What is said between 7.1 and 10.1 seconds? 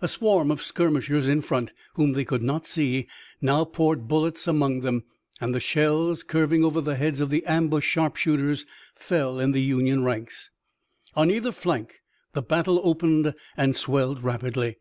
of the ambushed sharpshooters, fell in the Union